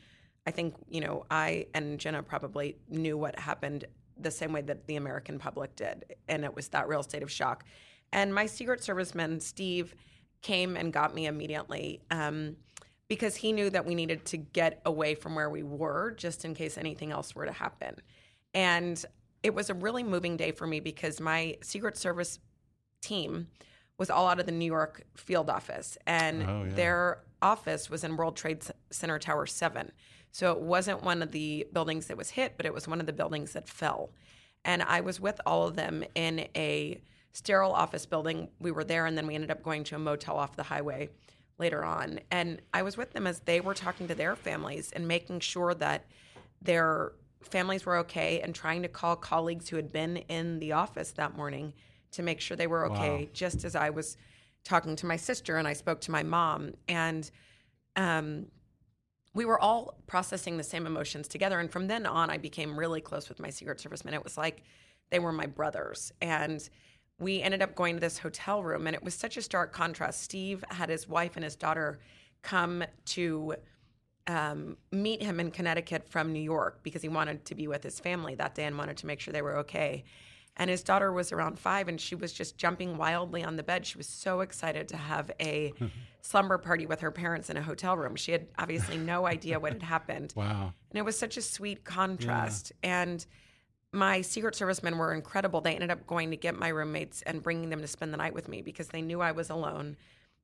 [0.47, 3.85] I think, you know, I and Jenna probably knew what happened
[4.19, 6.17] the same way that the American public did.
[6.29, 7.65] And it was that real state of shock.
[8.13, 9.95] And my Secret Serviceman, Steve,
[10.47, 12.57] came and got me immediately um,
[13.09, 16.55] because he knew that we needed to get away from where we were just in
[16.55, 17.97] case anything else were to happen.
[18.55, 19.05] And
[19.43, 22.39] it was a really moving day for me because my Secret Service
[23.03, 23.49] team
[23.99, 26.75] was all out of the New York field office, and Oh, yeah.
[26.75, 29.91] their office was in World Trade Center Tower 7.
[30.33, 33.07] So it wasn't one of the buildings that was hit, but it was one of
[33.07, 34.11] the buildings that fell.
[34.65, 37.01] And I was with all of them in a
[37.37, 38.49] sterile office building.
[38.59, 41.11] We were there, and then we ended up going to a motel off the highway
[41.59, 42.19] later on.
[42.31, 45.75] And I was with them as they were talking to their families and making sure
[45.75, 46.07] that
[46.63, 51.11] their families were okay and trying to call colleagues who had been in the office
[51.13, 51.75] that morning
[52.13, 53.31] to make sure they were okay, Wow.
[53.35, 54.17] just as I was
[54.65, 56.73] talking to my sister and I spoke to my mom.
[56.89, 57.31] And
[57.97, 58.47] um,
[59.35, 61.61] we were all processing the same emotions together.
[61.61, 64.15] And from then on, I became really close with my Secret Servicemen.
[64.15, 64.63] It was like
[65.11, 66.13] they were my brothers.
[66.23, 66.67] And
[67.19, 70.23] we ended up going to this hotel room, and it was such a stark contrast.
[70.23, 71.99] Steve had his wife and his daughter
[72.43, 73.55] come to
[74.27, 78.01] um, meet him in Connecticut from New York because he wanted to be with his
[78.01, 80.05] family that day and wanted to make sure they were okay.
[80.59, 83.87] And his daughter was around five, and she was just jumping wildly on the bed.
[83.87, 85.73] She was so excited to have a
[86.23, 88.17] slumber party with her parents in a hotel room.
[88.17, 90.33] She had obviously no idea what had happened.
[90.37, 90.73] Wow.
[90.91, 92.73] And it was such a sweet contrast.
[92.83, 93.25] And
[93.93, 95.61] my Secret Service men were incredible.
[95.61, 98.35] They ended up going to get my roommates and bringing them to spend the night
[98.35, 99.97] with me because they knew I was alone,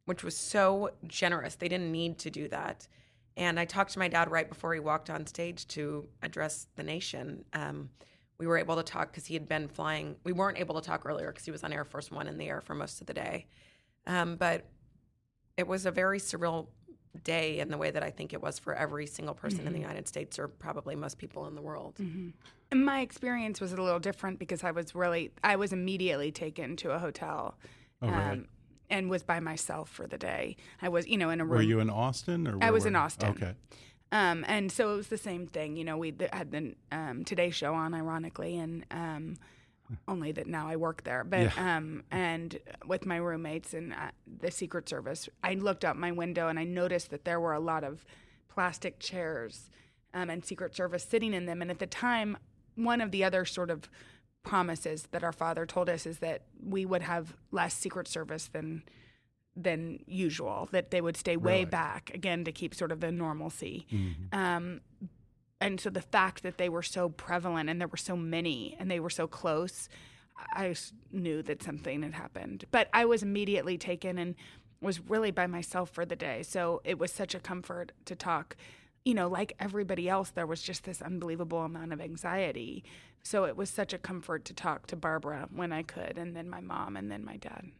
[0.07, 1.55] which was so generous.
[1.55, 2.87] They didn't need to do that.
[3.37, 6.83] And I talked to my dad right before he walked on stage to address the
[6.83, 7.44] nation.
[7.52, 7.90] Um,
[8.38, 10.16] we were able to talk because he had been flying.
[10.24, 12.48] We weren't able to talk earlier because he was on Air Force One in the
[12.48, 13.46] air for most of the day.
[14.07, 14.66] Um, but
[15.57, 16.66] it was a very surreal
[17.25, 19.79] day in the way that I think it was for every single person in the
[19.79, 21.98] United States or probably most people in the world.
[21.98, 26.77] And my experience was a little different because I was really I was immediately taken
[26.77, 27.57] to a hotel.
[28.01, 28.44] Oh, right.
[28.90, 30.57] and was by myself for the day.
[30.81, 31.59] I was, you know, in a room.
[31.59, 32.96] Were you in Austin or I was in?
[32.96, 33.31] Austin.
[33.31, 33.55] Okay.
[34.11, 35.77] Um, and so it was the same thing.
[35.77, 39.37] You know, we had the um, Today Show on, ironically, and um,
[40.08, 41.24] only that now I work there.
[41.24, 46.12] But um, and with my roommates and uh, the Secret Service, I looked out my
[46.12, 48.04] window and I noticed that there were a lot of
[48.48, 49.70] plastic chairs
[50.14, 51.62] um, and Secret Service sitting in them.
[51.62, 52.36] And at the time,
[52.74, 53.88] one of the other sort of
[54.42, 58.82] promises that our father told us is that we would have less Secret Service than
[59.54, 60.68] than usual.
[60.72, 61.64] That they would stay way Really?
[61.66, 63.86] back again to keep sort of the normalcy.
[64.32, 64.80] Um,
[65.62, 68.90] and so the fact that they were so prevalent and there were so many and
[68.90, 69.88] they were so close,
[70.37, 70.75] I
[71.12, 72.64] knew that something had happened.
[72.70, 74.35] But I was immediately taken and
[74.81, 76.42] was really by myself for the day.
[76.42, 78.57] So it was such a comfort to talk.
[79.05, 82.85] You know, like everybody else, there was just this unbelievable amount of anxiety.
[83.22, 86.51] So it was such a comfort to talk to Barbara when I could, and then
[86.51, 87.70] my mom, and then my dad.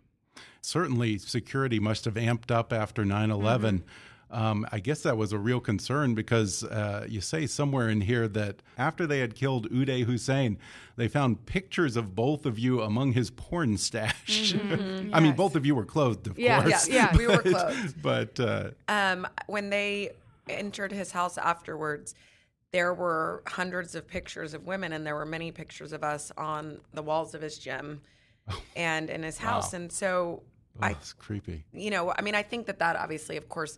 [0.61, 3.79] Certainly, security must have amped up after 9 11.
[3.79, 3.88] Mm-hmm.
[4.33, 8.27] Um, I guess that was a real concern because uh, you say somewhere in here
[8.29, 10.57] that after they had killed Uday Hussein,
[10.97, 14.55] they found pictures of both of you among his porn stash.
[15.12, 16.88] I mean, both of you were clothed, of Yeah, course.
[16.88, 17.16] yeah, yeah.
[17.16, 18.01] We were clothed.
[18.01, 20.12] But uh, Um, when they
[20.49, 22.14] entered his house afterwards,
[22.73, 26.81] there were hundreds of pictures of women, and there were many pictures of us on
[26.95, 28.01] the walls of his gym
[28.77, 29.75] and in his house.
[29.75, 30.42] And so,
[30.81, 31.64] oh, I, it's creepy.
[31.75, 33.77] you know, I mean, I think that that obviously, of course,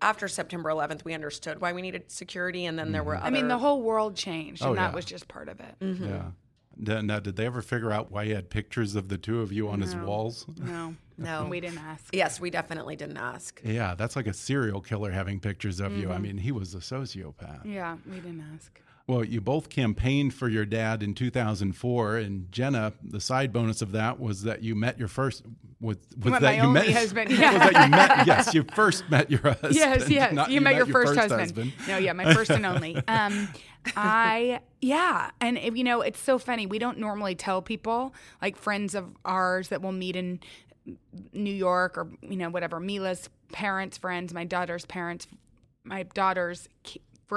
[0.00, 3.16] after September 11th, we understood why we needed security, and then there were.
[3.16, 5.74] Other, I mean, the whole world changed, and Oh, that was just part of it.
[5.80, 6.30] Yeah.
[6.76, 9.52] Now, now, did they ever figure out why he had pictures of the two of
[9.52, 10.46] you on his walls?
[10.58, 11.44] No, No.
[11.46, 12.14] we didn't ask.
[12.14, 13.60] Yes, we definitely didn't ask.
[13.62, 16.08] Yeah, that's like a serial killer having pictures of you.
[16.10, 16.22] I Mm-hmm.
[16.22, 17.66] mean, he was a sociopath.
[17.66, 18.80] Yeah, we didn't ask.
[19.06, 23.92] Well, you both campaigned for your dad in 2004, and Jenna, the side bonus of
[23.92, 25.42] that was that you met your first
[25.80, 27.30] was, was that my you only met husband.
[27.30, 30.32] was that you met yes you first met your husband Yes, yes.
[30.32, 31.72] not you, met, your first, husband.
[31.88, 32.96] No, yeah, my first and only.
[33.08, 33.48] Um,
[33.96, 36.66] I yeah, and if, you know it's so funny.
[36.66, 40.38] We don't normally tell people like friends of ours that we'll meet in
[41.32, 42.78] New York or you know whatever.
[42.78, 45.26] Mila's parents, friends, my daughter's parents,
[45.82, 46.68] my daughter's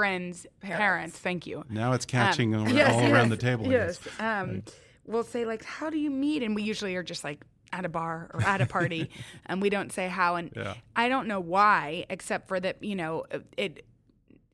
[0.00, 1.18] friends, parents.
[1.18, 1.64] Thank you.
[1.70, 3.66] Now it's catching all, Yes, all yes, around the table.
[3.70, 3.98] Yes.
[3.98, 4.20] guess.
[4.20, 4.62] Um,
[5.06, 7.40] We'll say like, "How do you meet?" And we usually are just like
[7.72, 9.08] at a bar or at a party,
[9.46, 10.34] and we don't say how.
[10.34, 10.74] And Yeah.
[10.96, 13.24] I don't know why, except for that you know
[13.56, 13.86] it.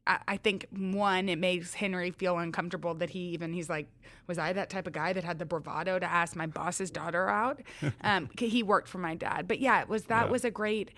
[0.07, 3.88] I I think one, it makes Henry feel uncomfortable that he even he's like,
[4.26, 7.28] was I that type of guy that had the bravado to ask my boss's daughter
[7.31, 7.62] out?
[8.02, 10.90] Um, 'cause he worked for my dad, but yeah, it was that was a great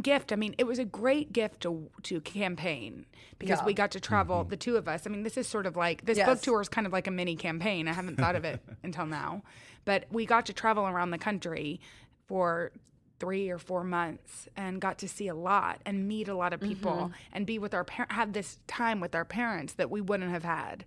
[0.00, 0.32] gift.
[0.32, 3.06] I mean, it was a great gift to to campaign
[3.38, 3.64] because Yeah.
[3.66, 4.50] we got to travel, mm-hmm.
[4.50, 5.06] the two of us.
[5.06, 7.10] I mean, this is sort of like this book tour is kind of like a
[7.10, 7.88] mini campaign.
[7.88, 9.42] I haven't thought of it until now,
[9.84, 11.80] but we got to travel around the country
[12.26, 12.72] for
[13.18, 16.60] three or four months and got to see a lot and meet a lot of
[16.60, 20.30] people and be with our parents have this time with our parents that we wouldn't
[20.30, 20.84] have had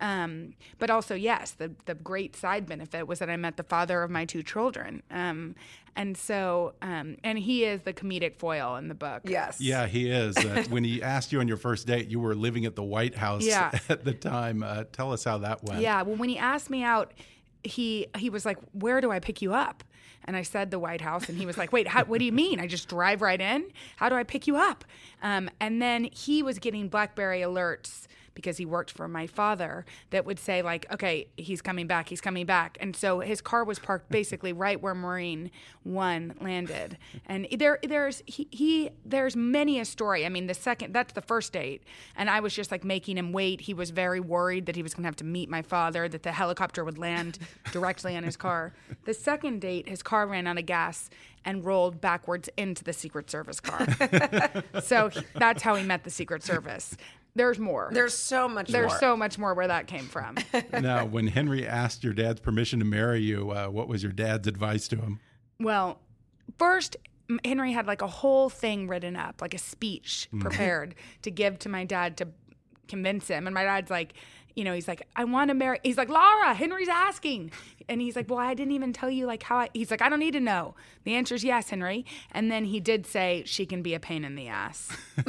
[0.00, 4.02] um, but also yes the, the great side benefit was that i met the father
[4.02, 5.54] of my two children um,
[5.94, 9.60] and so um, and he is the comedic foil in the book Yes.
[9.60, 10.36] Yeah, he is.
[10.36, 13.14] Uh, when he asked you on your first date, you were living at the White
[13.14, 13.70] House Yeah.
[13.88, 14.62] at the time.
[14.62, 15.80] Uh, tell us how that went.
[15.80, 17.12] Yeah, well, when he asked me out,
[17.62, 19.84] he he was like, "Where do I pick you up?"
[20.24, 22.32] And I said the White House, and he was like, "Wait, how, what do you
[22.32, 22.60] mean?
[22.60, 23.64] I just drive right in?
[23.96, 24.84] How do I pick you up?"
[25.22, 30.24] Um, and then he was getting BlackBerry alerts because he worked for my father that
[30.24, 32.08] would say like, "Okay, he's coming back.
[32.08, 35.50] He's coming back." And so his car was parked basically right where Marine
[35.82, 36.98] One landed.
[37.26, 40.26] And there there's he, he there's many a story.
[40.26, 41.82] I mean, the second that's the first date,
[42.16, 43.62] and I was just like making him wait.
[43.62, 46.22] He was very worried that he was going to have to meet my father, that
[46.22, 47.38] the helicopter would land
[47.72, 48.72] directly on his car.
[49.04, 51.10] The second date, his car ran out of gas
[51.44, 53.86] and rolled backwards into the Secret Service car.
[54.82, 56.96] so he- that's how he met the Secret Service.
[57.36, 57.90] There's more.
[57.92, 58.98] There's so much There's more.
[58.98, 60.36] so much more where that came from.
[60.80, 64.46] now, when Henry asked your dad's permission to marry you, uh, what was your dad's
[64.46, 65.18] advice to him?
[65.58, 65.98] Well,
[66.58, 66.96] first,
[67.44, 71.68] Henry had like a whole thing written up, like a speech prepared to give to
[71.68, 72.28] my dad to
[72.86, 73.46] convince him.
[73.46, 74.14] And my dad's like,
[74.54, 75.80] you know, he's like, I want to marry.
[75.82, 77.50] He's like, Laura, Henry's asking.
[77.88, 80.08] And he's like, well, I didn't even tell you like how I, he's like, I
[80.08, 80.74] don't need to know.
[81.04, 82.06] The answer is yes, Henry.
[82.30, 84.88] And then he did say she can be a pain in the ass.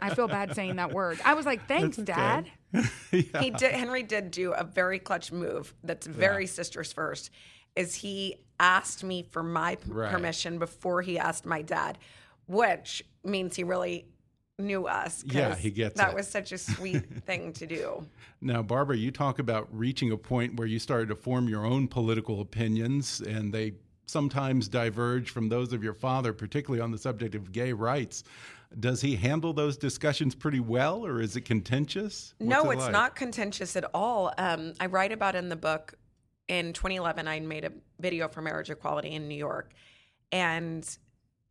[0.00, 1.18] I feel bad saying that word.
[1.24, 2.50] I was like, thanks, dad.
[3.10, 7.30] he did henry did do a very clutch move that's very sisters first
[7.74, 10.12] is he asked me for my p- Right.
[10.12, 11.96] permission before he asked my dad
[12.46, 14.04] which means he really
[14.58, 15.24] knew us.
[15.26, 16.14] Yeah, he gets that it.
[16.16, 18.04] was such a sweet thing to do
[18.40, 21.86] Now, Barbara, you talk about reaching a point where you started to form your own
[21.86, 23.74] political opinions, and they
[24.06, 28.24] sometimes diverge from those of your father, particularly on the subject of gay rights.
[28.80, 32.34] Does he handle those discussions pretty well, or is it contentious?
[32.40, 32.92] no What's it it's like?
[32.92, 35.94] not contentious at all um, i write about in the book
[36.48, 39.72] in 2011 i made a video for marriage equality in new york
[40.32, 40.98] and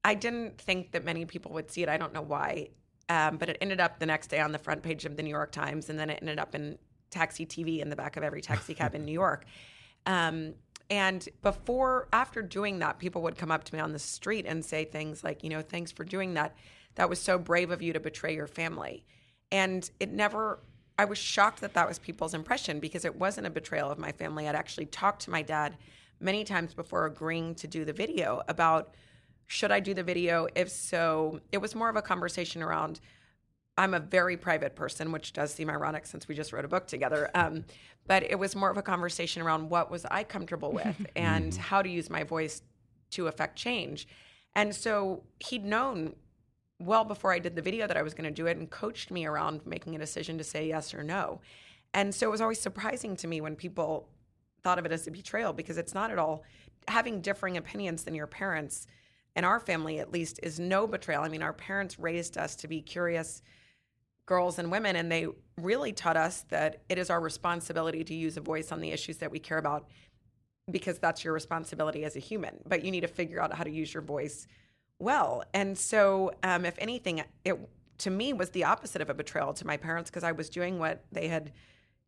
[0.03, 2.69] i didn't think that many people would see it i don't know why
[3.09, 5.29] um, but it ended up the next day on the front page of the new
[5.29, 6.77] york times and then it ended up in
[7.09, 9.45] taxi tv in the back of every taxi cab in new york.
[10.05, 10.53] Um,
[10.89, 14.63] and before after doing that people would come up to me on the street and
[14.63, 16.55] say things like you know thanks for doing that.
[16.95, 19.03] That was so brave of you to betray your family.
[19.51, 20.59] And it never
[20.99, 24.11] i was shocked that that was people's impression because it wasn't a betrayal of my
[24.11, 24.47] family.
[24.47, 25.77] I'd actually talked to my dad
[26.19, 28.95] many times before agreeing to do the video about
[29.47, 30.47] should I do the video?
[30.55, 32.99] If so, it was more of a conversation around.
[33.77, 36.87] I'm a very private person, which does seem ironic since we just wrote a book
[36.87, 37.29] together.
[37.33, 37.63] Um,
[38.07, 41.81] but it was more of a conversation around what was I comfortable with and how
[41.81, 42.61] to use my voice
[43.11, 44.07] to affect change.
[44.55, 46.15] And so he'd known
[46.79, 49.11] well before I did the video that I was going to do it and coached
[49.11, 51.39] me around making a decision to say yes or no.
[51.93, 54.09] And so it was always surprising to me when people
[54.63, 56.43] thought of it as a betrayal because it's not at all.
[56.87, 58.87] Having differing opinions than your parents,
[59.37, 61.23] in our family at least, is no betrayal.
[61.23, 63.43] I mean, our parents raised us to be curious
[64.25, 65.27] girls and women, and they
[65.57, 69.17] really taught us that it is our responsibility to use a voice on the issues
[69.17, 69.87] that we care about
[70.69, 72.57] because that's your responsibility as a human.
[72.65, 74.47] But you need to figure out how to use your voice
[74.99, 75.43] well.
[75.53, 77.57] And so, um, if anything, it
[77.99, 80.77] to me was the opposite of a betrayal to my parents because I was doing
[80.79, 81.51] what they had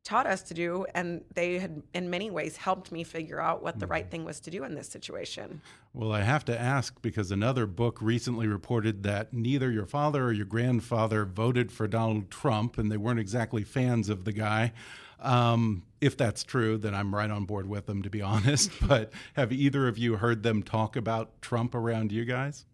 [0.04, 3.80] taught us to do and they had in many ways helped me figure out what
[3.80, 5.62] the right thing was to do in this situation
[5.93, 10.32] Well, I have to ask because another book recently reported that neither your father or
[10.32, 14.72] your grandfather voted for Donald Trump and they weren't exactly fans of the guy.
[15.20, 18.72] Um, if that's true, then I'm right on board with them, to be honest.
[18.88, 22.66] But have either of you heard them talk about Trump around you guys?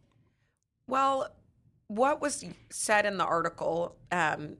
[0.87, 1.27] well
[1.87, 4.57] what was said in the article um,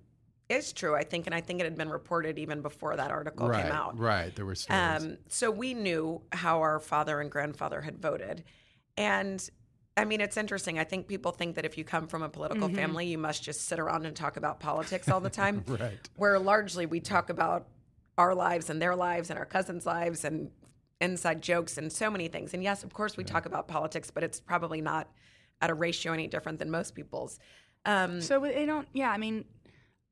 [0.49, 3.47] is true i think and i think it had been reported even before that article
[3.47, 4.35] right, came out right.
[4.35, 5.03] There were stories.
[5.03, 8.43] Um, so we knew how our father and grandfather had voted.
[8.97, 9.47] And
[9.97, 10.77] I mean, it's interesting.
[10.77, 13.61] I think people think that if you come from a political family, you must just
[13.65, 15.63] sit around and talk about politics all the time.
[15.67, 15.97] Right.
[16.17, 17.67] Where largely we talk about
[18.17, 20.51] our lives and their lives and our cousins' lives and
[20.99, 22.53] inside jokes and so many things.
[22.53, 25.09] And yes, of course, we talk about politics, but it's probably not
[25.61, 27.39] at a ratio any different than most people's.
[27.85, 28.87] Um, So they don't.
[28.93, 29.45] Yeah, I mean,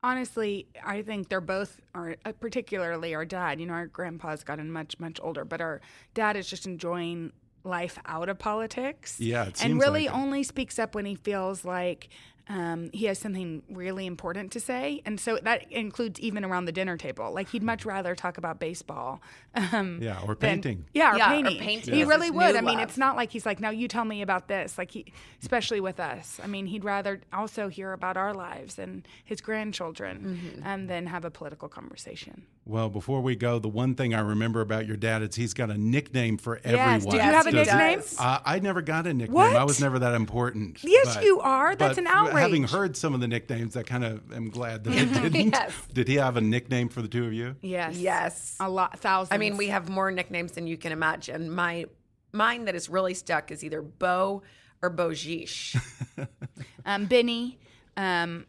[0.04, 3.60] honestly, I think they're both, or uh, particularly our dad.
[3.60, 5.82] You know, our grandpa's gotten much much older, but our
[6.14, 7.32] dad is just enjoying
[7.64, 9.20] life out of politics.
[9.20, 12.10] Yeah, and really like only speaks up when he feels like.
[12.50, 16.74] Um, he has something really important to say, and so that includes even around the
[16.74, 17.32] dinner table.
[17.32, 19.22] Like he'd much rather talk about baseball,
[19.56, 20.86] um, Yeah, or than- painting.
[20.94, 21.60] yeah, or Yeah, or painting.
[21.60, 22.52] painting He is really would.
[22.52, 22.90] new I mean, love.
[22.90, 24.78] it's not like he's like, now you tell me about this.
[24.78, 25.06] Like he,
[25.42, 26.42] especially with us.
[26.44, 30.68] I mean, he'd rather also hear about our lives and his grandchildren, Mm-hmm.
[30.68, 32.44] and then have a political conversation.
[32.66, 35.70] Well, before we go, the one thing I remember about your dad is he's got
[35.70, 36.66] a nickname for Yes.
[36.66, 37.00] everyone.
[37.02, 38.02] Do you have a nickname?
[38.18, 39.34] Uh, I never got a nickname.
[39.36, 39.56] What?
[39.56, 40.82] I was never that important.
[40.82, 41.76] Yes, But- you are.
[41.76, 44.94] That's but an Having heard some of the nicknames, I kind of am glad that
[44.94, 45.52] I didn't.
[45.52, 45.74] Yes.
[45.94, 47.58] Did he have a nickname for the two of you?
[47.62, 47.98] Yes.
[47.98, 48.56] Yes.
[48.62, 49.34] A lot, thousands.
[49.34, 51.52] I mean, we have more nicknames than you can imagine.
[51.52, 51.86] My
[52.32, 54.42] mine that is really stuck is either Bo
[54.82, 55.76] or Bojish.
[56.86, 57.60] um, Benny.
[57.98, 58.46] Um,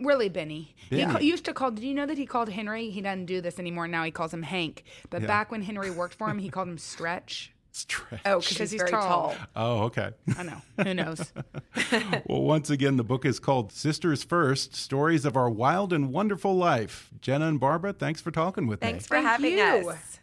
[0.00, 0.74] really, Benny.
[0.90, 1.70] He ca- used to call.
[1.70, 2.90] Did you know that he called Henry?
[2.90, 3.88] He doesn't do this anymore.
[3.88, 4.84] Now he calls him Hank.
[5.10, 5.28] But Yeah.
[5.28, 7.52] back when Henry worked for him, he called him Stretch.
[7.72, 8.20] Stretch.
[8.26, 9.28] Oh, because Because he's, he's very tall.
[9.30, 9.34] tall.
[9.54, 10.10] Oh, okay.
[10.36, 10.60] I know.
[10.82, 11.32] Who knows?
[12.26, 16.56] well, once again, the book is called Sisters First Stories of Our Wild and Wonderful
[16.56, 17.10] Life.
[17.20, 18.92] Jenna and Barbara, thanks for talking with Thanks me.
[18.92, 19.26] Thanks for Thank
[19.58, 19.90] having you.
[19.90, 20.18] us.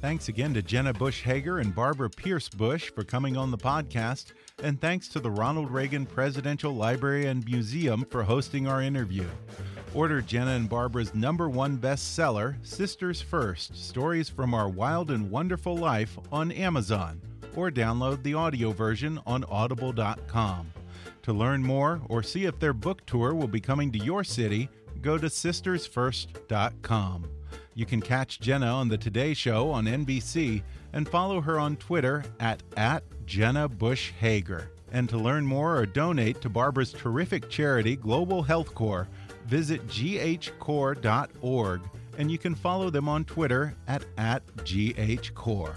[0.00, 4.32] Thanks again to Jenna Bush Hager and Barbara Pierce Bush for coming on the podcast.
[4.62, 9.24] And thanks to the Ronald Reagan Presidential Library and Museum for hosting our interview.
[9.94, 15.76] Order Jenna and Barbara's number one bestseller, Sisters First Stories from Our Wild and Wonderful
[15.76, 17.20] Life, on Amazon,
[17.56, 20.70] or download the audio version on audible.com.
[21.22, 24.68] To learn more or see if their book tour will be coming to your city,
[25.00, 27.24] go to sistersfirst.com.
[27.80, 30.62] You can catch Jenna on the Today Show on NBC
[30.92, 34.70] and follow her on Twitter at, at Jenna Bush Hager.
[34.92, 39.08] And to learn more or donate to Barbara's terrific charity, Global Health Corps,
[39.46, 41.80] visit ghcorps.org
[42.18, 45.76] and you can follow them on Twitter at, at ghcorps.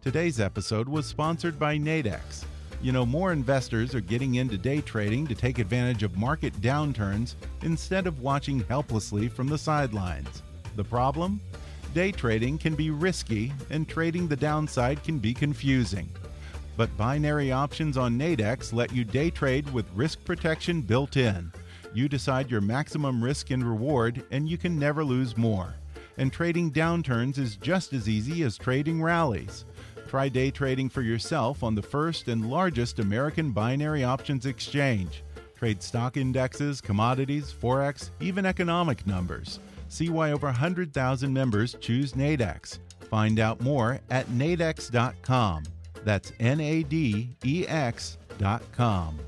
[0.00, 2.46] Today's episode was sponsored by Nadex.
[2.80, 7.34] You know, more investors are getting into day trading to take advantage of market downturns
[7.60, 10.42] instead of watching helplessly from the sidelines.
[10.76, 11.40] The problem?
[11.94, 16.08] Day trading can be risky, and trading the downside can be confusing.
[16.76, 21.52] But binary options on Nadex let you day trade with risk protection built in.
[21.92, 25.74] You decide your maximum risk and reward, and you can never lose more.
[26.16, 29.66] And trading downturns is just as easy as trading rallies.
[30.08, 35.22] Try day trading for yourself on the first and largest American binary options exchange.
[35.54, 39.60] Trade stock indexes, commodities, forex, even economic numbers.
[39.92, 42.78] See why over 100,000 members choose Nadex.
[43.10, 45.64] Find out more at nadex.com.
[46.02, 49.18] That's N A D E X.com.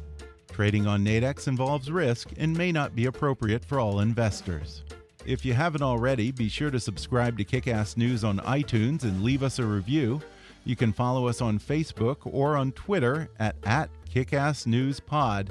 [0.51, 4.85] Trading on Nadex involves risk and may not be appropriate for all investors.
[5.27, 9.43] If you haven't already, be sure to subscribe to Kickass News on iTunes and leave
[9.43, 10.23] us a review.
[10.65, 15.51] You can follow us on Facebook or on Twitter at, at KickassNewsPod.